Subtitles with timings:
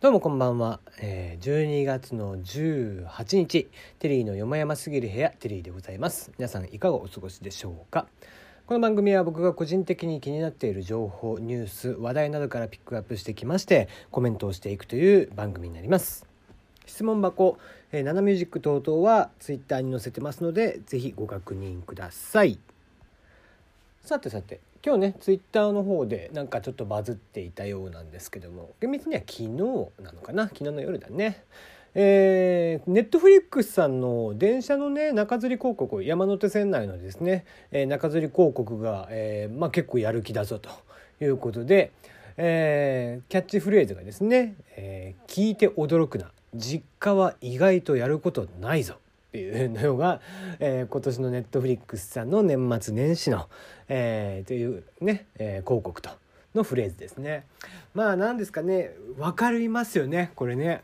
[0.00, 3.68] どうもこんばんは、えー、12月の18日
[3.98, 6.32] テリーのよもやますぎる部屋テリーでございます。
[6.38, 8.06] 皆さんいかがお過ごしでしょうか。
[8.66, 16.24] この番組は僕が個人的に気になっている情報ニュース話題などからピックアップしてきましてコメントをしていくという番組になります。
[16.86, 17.58] 質問箱、
[17.92, 22.58] えー、ナナミュージック等々はツイッターに載せてますのでぜひご確認ください。
[24.00, 29.48] さてさて今日ねツイッターの方でなんかちょっとバズっていたようなんですけども厳密には昨日
[30.02, 30.44] なのかな？
[30.44, 31.44] 昨日の夜だね。
[31.92, 40.70] えー、ネットフリックスさんの電車のね中吊り広告山手線内のですね、えー、中吊り広告が、えーまあ、結構やる気だぞと
[41.20, 41.90] いうことで、
[42.36, 46.30] えー、キャッチフレーズがですね、えー「聞いて驚くな。
[46.54, 48.94] 実家は意外とやることないぞ」
[49.30, 50.20] っていうのが、
[50.58, 53.48] えー、今年のネットフリックスさんの年末年始の、
[53.88, 56.10] えー、というね、えー、広告と
[56.52, 57.46] のフレーズですね。
[57.94, 60.82] まあ何ですかね分かりますよねこれね。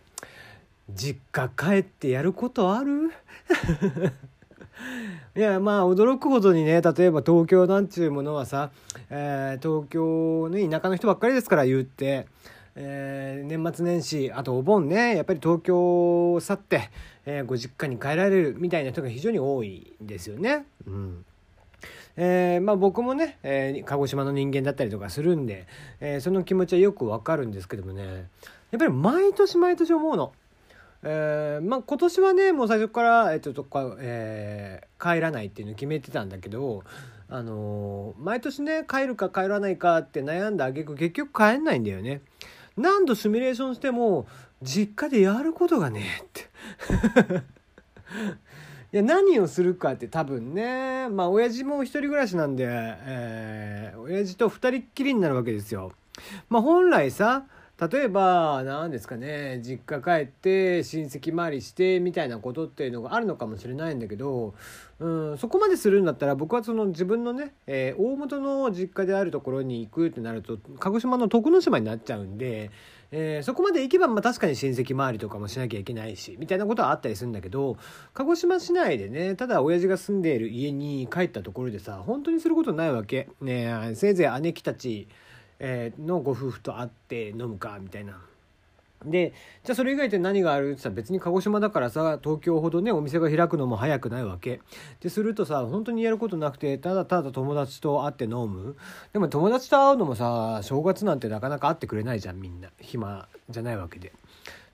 [0.95, 3.11] 実家帰ってやることある？
[5.35, 8.71] いやまあ驚くほどにね例えば東京なんていうものはさ、
[9.11, 12.29] えー、東京ね田舎の人ばっかりですから言って。
[12.79, 16.91] えー、年末年始あとお盆ねやっぱり東京を去って、
[17.25, 20.67] えー、ご実家に帰られるみたいな人が非常に多いんですよね。
[20.87, 21.25] うん
[22.19, 25.67] えー、まあ、僕もね、えー、鹿児島の人間だったりとかするんで、
[26.01, 28.29] えー、その気持ちはよくわかるんですけどもね
[28.71, 30.33] やっぱり毎年毎年思うの。
[31.03, 33.67] えまあ、今年はねもう最初から、えー、と、
[34.01, 36.83] え、帰らないっていうのを決めてたんだけど、
[37.29, 42.23] あの、毎年ね帰るか帰らないかって悩んだ挙句結局帰んないんだよね。
[42.77, 44.27] 何度シミュレーションしても
[44.63, 46.43] 実家でやることがねえって
[48.93, 55.93] いや何をするかって多分ねまあ親父も一人暮らしなんで、えー、親父と2人っきりになるわけですよ。
[56.49, 57.45] まあ本来さ
[57.79, 64.55] 例えば何ですかね実家帰って親戚回りしてみたいなことっていうのがあるのかもしれないんだけど、
[64.99, 72.71] うん、そこまでするんだったら僕はその自分のね、えー、大元の実家であるところに行くってなると鹿児島の徳之島になっちゃうんで、
[73.13, 77.77] えー、そこまで行けばまあ確かに親戚回りとかもしなきゃいけないしみたいなことはあったりするんだけど
[78.15, 83.29] 鹿児島市内でねただ親父が住んでいる家に帰ったところでさ本当にすることないわけ。
[83.43, 85.09] ね、せいぜい姉貴たち
[85.59, 88.21] え、のご夫婦と会って飲むかみたいな。
[89.05, 94.61] でじゃあそれ以外って何があるって言ったら別に鹿児島だからさ東京ほどねお店が開くのも早くないわけ
[95.01, 98.77] でするとさ本当にやることなくてただただ友達と会って飲む
[99.13, 104.13] でも友達と会うのもさ正月なんてなかなか会ってくれないじゃんみんな暇じゃないわけで。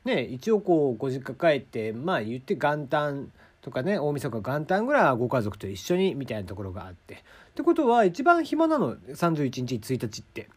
[0.05, 7.19] ね一応こうご実家帰ってまあ言って元旦とかね大晦日元旦ぐらいはご家族と一緒にみたいなところがあってっ
[7.55, 10.49] てことは一番暇なの31日1日って。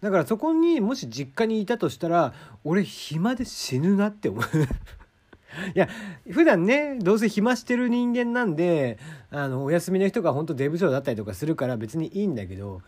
[0.00, 2.34] だからそこにもし実家にいたとしたら
[2.64, 4.44] 俺暇で死ぬなって思う。
[5.74, 5.88] いや
[6.30, 8.98] 普段ねどうせ暇してる人間なんで
[9.30, 12.82] あのお休みの人が本当出不精だったりとかするから別にいいんだけど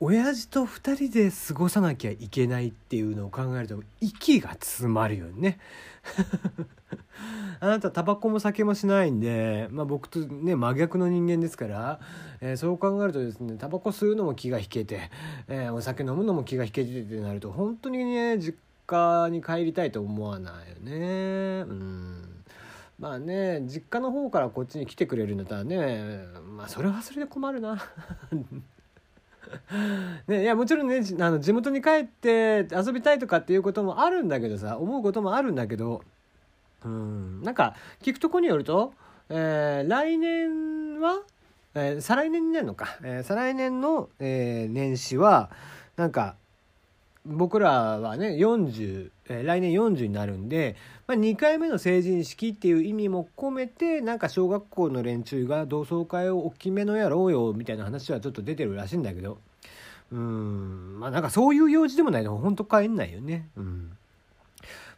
[0.00, 5.58] 親父と2人で過ごさなきゃいけないっていうのを考えると息が詰まるよね。
[7.60, 12.00] あなたタバコも酒もしないんで、まあ、僕とね真逆の人間ですから、
[12.40, 15.10] えー、そう考えるとですねタバコ吸うのも気が引けて、
[15.48, 21.64] えー、お酒飲むのも気が引けてってなると本当にね実家に帰りたいと思わないよね。
[21.68, 22.44] うん。
[23.00, 26.24] まあね実家の方からこっちに来てくれるんだったらね
[26.56, 27.82] まあそれはそれで困るな。
[30.26, 36.02] ね、いやもちろんねあの地元に帰って遊びたいとかっていうこともあるんだけどさ思うこともあるんだけど
[36.84, 38.92] うんなんか聞くとこによると、
[39.28, 41.22] えー、来年は、
[41.74, 45.50] えー、再来年になるのか、えー、再来年の、え、年始は
[45.96, 46.36] なんか
[47.28, 59.38] 僕らはね40、えー、来年40になるんで、まあ、2回目の成人式っていう意味も込めてなんか小学校の連中が同窓会を大きめのやろうよみたいな話はちょっと出てるらしいんだけど。
[60.10, 60.98] うん。
[60.98, 63.48] まあなんかそういう用事でもないと本当帰んないよね。
[63.56, 63.92] うん。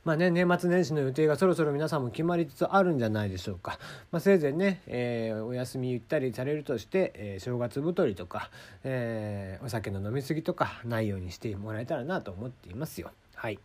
[0.05, 3.79] まあね、年末年始の予定がそろそろ皆さんも決まりつつあるんじゃないでしょうか。
[4.11, 8.50] まあ、せいぜいね、えー、お休みゆったりされるとして、えー、正月太りとか、
[8.82, 13.11] えー、お酒の飲み過ぎとかないようにしてもらえたらなと思っていますよ。
[13.35, 13.58] はい。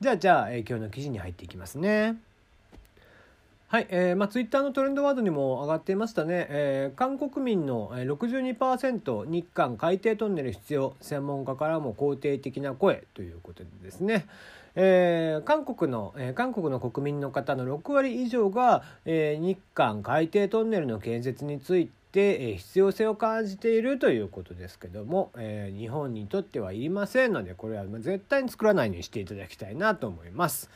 [0.00, 2.16] じゃあ、じゃあ、え、今日の記事に入っていきますね。
[3.70, 14.26] はい、えー、まあ、ツイッターのトレンドワードにも上がっていましたね、えー、韓国民の62%日韓海底トンネル必要専門家からも肯定的な声ということでですね、
[14.74, 30.70] えー、韓国の、えー、韓国の国民の方の6割以上が、えー、日韓海底トンネルの建設についてて、え必要性を感じているということですけども、えー、日本にとってはいりませんのでこれは絶対に作らないようにしていただきたいなと思います。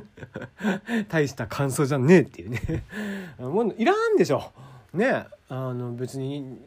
[1.08, 2.84] 大した感想じゃねえっていうね。
[3.38, 4.52] もういらんでしょ。
[4.92, 6.58] ねあの別に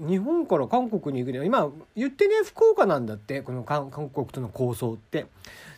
[0.00, 5.26] 日本から韓国に行くには今言ってね福岡なんだってこの韓国との構想って。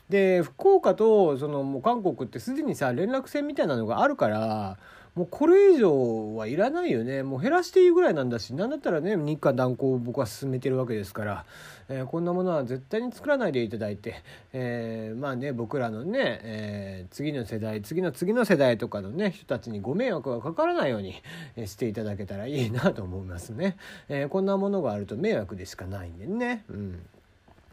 [0.09, 4.79] で福岡とそのもう韓国ってすでにさ連絡船みたいなのがあるから
[5.19, 7.25] もうこれ以上はいらないよね。
[7.25, 8.55] もう減らしていいぐらいなんだし。
[8.55, 11.45] 何だったらね日韓断交を僕は進めてるわけですから、
[11.89, 14.23] えー、こんなものは絶対に作らないでいただいて、
[14.53, 21.21] えー、まあね僕らのね、えー、次の世代次の次の世代とかのね人たちにご迷惑がかからないように
[21.67, 23.77] していただけたらいいなと思いますね、
[24.09, 27.01] え、こんなものがあると迷惑でしかないんでね、うん、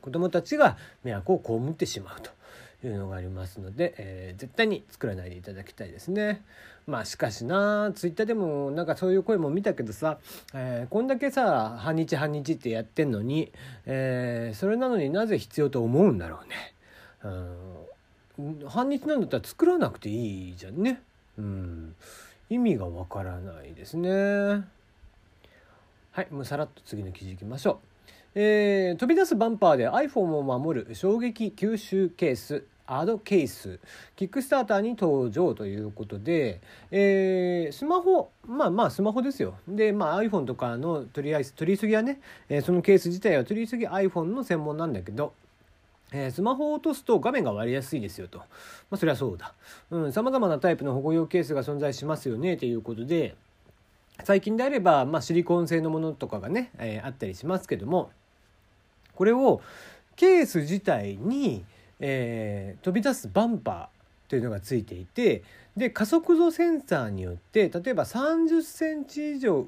[0.02, 2.32] 子供たちが迷惑を被ってしまうと。
[2.88, 6.44] いうのがありますので、えー、絶対に作らないでいただきたいですね。
[6.88, 10.20] まあしかしなツイッターでもなんかそういう声も見たけどさ、
[10.54, 13.52] えー、こんだけさ半日半日ってやってんのに、
[13.86, 16.74] えー、それなのになぜ必要と思うんだろうね。
[18.38, 21.02] うん、半日なんだったら作らなくていいじゃんね。
[21.38, 21.96] うん、
[22.50, 24.66] 意味がわからないですね。
[26.12, 27.78] はい、もうさらっと次の記事いきましょう。
[28.36, 33.80] えー、飛び出すバンパーで iPhone を守る衝撃吸収ケースアドケース
[34.16, 36.62] キックスターターに登場ということで、
[36.92, 45.34] えー、スマホまあまあスマホですよで、まあ、iPhone とかの取りあえず取り急ぎはね、えー、そのケース自体は取り急ぎ iPhone の専門なんだけど
[46.12, 48.38] えー、スマホを落とすと画面が割れやすいですよと。
[48.38, 48.46] ま
[48.92, 49.54] あ、そりゃそうだ。
[49.90, 53.36] うん、様々なタイプの保護用ケースが存在しますよね、ということで、
[54.24, 58.12] 最近であれば、まあ、シリコン製のものとかがね、えー、あったりしますけども、
[59.16, 59.62] これを
[60.16, 61.66] ケース自体に、
[62.00, 65.44] えー、飛び出すバンパーというのがついていて
[65.75, 69.66] で加速度センサーによって例えば30センチ以上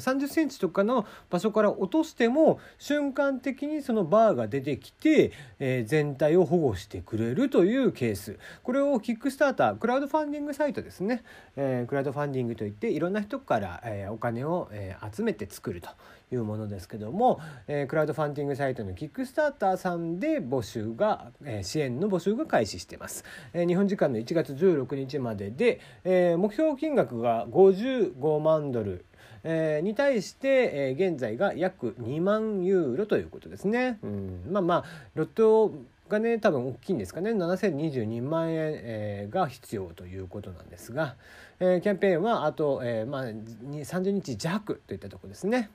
[0.00, 8.38] 30センチとかの場所から落としても瞬間的にそのバーが出てきて、えー、全体を保護してくれるというケース。
[8.62, 11.22] これをキックスタータークラウドファンディングサイトですね、
[11.56, 15.90] えー、クラウドファンディングといっていろんな人から、えー、お金を、えー、集めて作ると
[16.32, 29.04] いうものですけども、えー、クラウドファンディングサイトのキックスターターさんで募集が、えー、支援の募集が開始してます、えー、日本時間の1月16日までで、えー、目標金額が55万ドル
[29.44, 33.98] えー、に対して、えー、現在が約2万ユーロということですね。
[34.02, 34.84] うん、まあまあ
[35.14, 35.72] ロット
[36.08, 41.16] がね多分大きいんですかね7022万円、えー、が必要ということなんですが、
[41.58, 45.70] えー、キャンペーンはあと、えーまあ、30日弱といったところですね。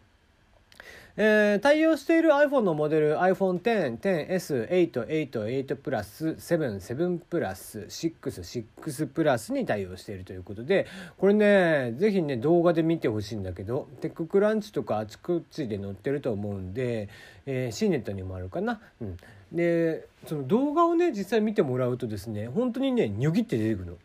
[1.19, 10.85] えー、対応している iPhone のモデル iPhone X、10S、8、8、8プラス、7、7プラス、6、6プラスに対応しているということで、
[11.17, 17.09] これね、ぜひね、動画で見てほしいんだけど、テッククランチとかあちこちで載ってると思うんで、
[17.47, 18.79] えー、C ネットにもあるかな。
[19.01, 19.17] うん。
[19.51, 23.97] で、その動画をね、実際見てもらうとですね、本当にね、ニョギって出てくるの。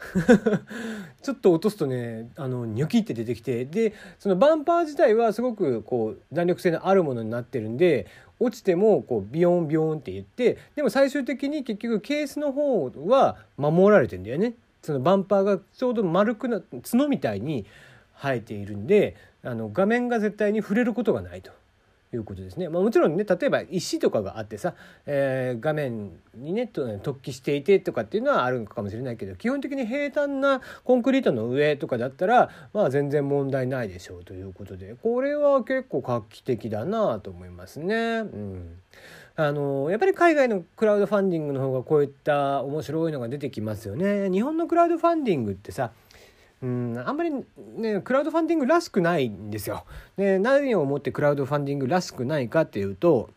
[1.22, 8.06] ちょっと落とすとねあのニョキって出てきてでそのバンパー自体はすごくこう弾力性のあるものになってるんで
[8.38, 14.54] 落ちてもこうビヨンビヨンって言ってでも最終的に結局ケースの方は守られてんだよね。
[14.82, 17.66] そのバンパーがちょうど丸くな角みたいに
[18.16, 21.52] 生えているんであの画面が絶対に触れることがないと。
[22.12, 22.68] いうことですね。
[22.68, 24.74] まあ、もちろんね例えば石とかがあってさ、
[25.06, 37.94] えー、画面にね突起していてとかっていうのはあるのかもしれないけど基本的に平坦なコンクリートの上とかだったらまあ全然問題ないでしょうということでこれは結構画期的だなと思いますね。
[37.96, 38.78] うん
[39.36, 44.28] あのやっぱり海外のクラウドファンディングの方がこういった面白いのが出てきますよね。
[44.30, 45.92] 日本のクラウドファンディングってさ
[46.62, 47.30] うんあんまり
[47.76, 49.84] ねクラウドファンディングらしくないんですよ。
[50.16, 53.30] で何をもってクラウドファンディングらしくないかっていうと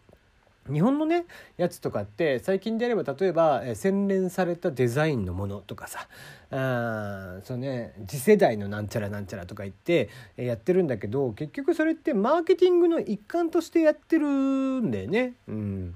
[0.72, 1.26] 日本のね
[1.58, 6.08] やつとかって最近であれば例えばえ洗練されたデザインのものとかさ
[6.52, 15.34] あそうね次世代のなんちゃらなんちゃらとか言ってえやってるんだけど結局それってマーケティングの一環としてやってるんだよね。
[15.48, 15.96] うん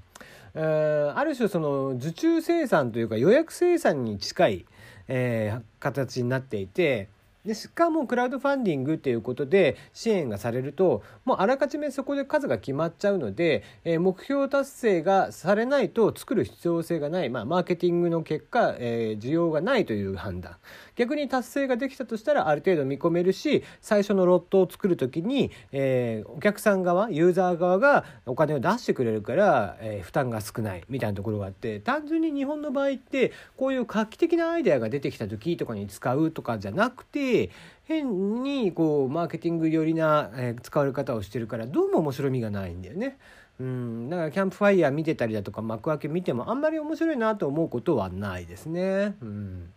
[0.54, 4.66] ある種その受注生産というか予約生産に近い、
[5.06, 7.08] えー、形になっていて
[7.44, 20.56] でしかもクラウドファンディングっていうことで支援がされるともうあらかじめそこで数が決まっちゃうので、え、目標達成がされないと作る必要性がない、まあ、マーケティングの結果、えー、需要がないという判断。
[20.96, 30.84] 逆に達成ができたとしたらある程度見込めるし最初のロットを作る時に、えー、お客さん側ユーザー側がお金を出してくれるから、えー、負担が少ない。
[30.88, 37.50] みたいなところがあって単純に日本の場合ってこういう画期的なアイデアが出てきた時とかに使うとかじゃなくてし
[37.84, 43.18] 変にこうマーケティング寄りな、えー、使われ方をしてるからどうも面白みがないんだよね。
[43.60, 49.16] うん、だからキャンプファイヤー見てたりだとか幕開け見てもあんまり面白いなと思うことはないですね。
[49.20, 49.72] うん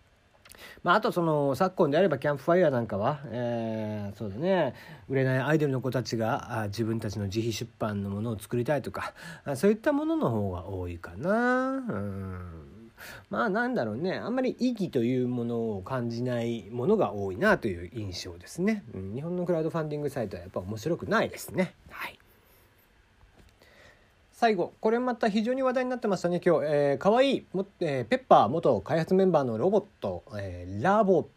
[0.84, 4.76] まあ、あとその昨今であればキャンプファイヤーなんかは、えー、そうだね
[5.10, 9.14] 売れないアイドルの子たちがあ自分たちの自費出版のものを作りたいとか
[9.46, 11.30] あそういったものの方が多いかな。
[11.30, 12.71] うん
[13.30, 14.14] まあなんだろうね。
[14.14, 21.74] あんまり意義というものを感じないものが多いなという印象ですね、うん、日本のクラウドファンディングサイトはやっぱ面白くないですね。
[21.90, 22.18] はい。
[24.42, 31.28] 最後これまた非常に話題になってましたね今日、えー、かわいいも、えー、ペッパー元開発メンバーのロボット、えー、ラボ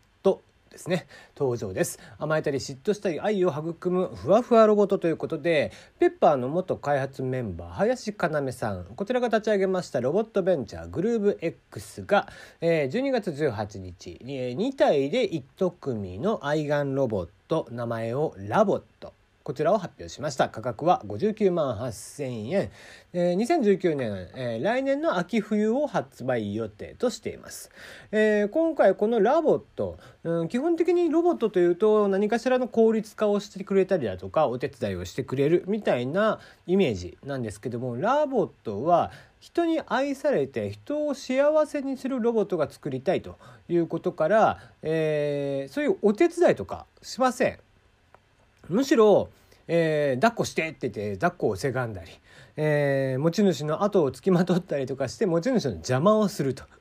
[0.75, 1.07] ですね。
[1.39, 2.01] 登場です。
[2.19, 8.85] 甘えたり嫉妬したり愛を育むふわふわロボットということでペッパーの元開発メンバー林要さん。
[8.85, 12.29] こちらが立ち上げましたロボットベンチャーグルーブ X が、
[12.61, 19.13] え、12月18日、え、2体で1組の愛玩ロボット名前を LOVOT。
[19.45, 20.49] こちらを発表しました。
[20.49, 22.71] 価格は59万8000円、
[23.13, 27.71] えー、2019年、えー、来年の秋冬を発売予定としています、
[28.13, 39.11] えー、今回この LOVOT、うん、基本的にロボットというと何かしらの効率化をしてくれたりだとかお手伝いをしてくれるみたいなイメージなんですけども LOVOT は
[39.41, 47.64] 人に愛されて人を幸せにするロボットが作りたいということから、えー、そういうお手伝いとかしません。
[48.69, 49.29] むしろ、
[49.69, 52.11] えー、抱っこしてって言って抱っこをせがんだり、
[52.57, 56.65] えー、持ち主の後をつきまとったりとかして持ち主の邪魔をすると。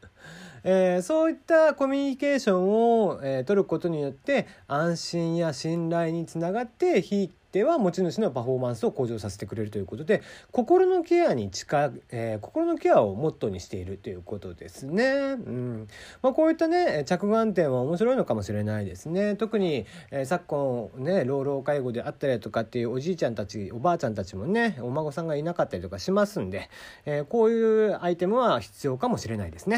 [0.65, 2.69] えー、そういったコミュニケーション
[3.05, 15.03] を、えー、取ることによって安心や信頼につながって非ては持ち主のパフォーマンスを向上させてくれるということで心のケアに近、えー、心のケアをモットーにしているということですね。
[15.03, 15.87] うん
[16.23, 19.35] まあ、こういったね着眼点は面白いのかもしれないですね。
[19.35, 26.69] 特に、えー、昨今ね老老介護であったりとかっていうおじいちゃんたちおばあちゃんたちもねお孫さんがいなかったりとかしますんで、
[27.05, 29.71] えー、こういうアイテムは必要かもしれないですね。